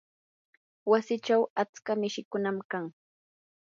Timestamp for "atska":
1.61-1.91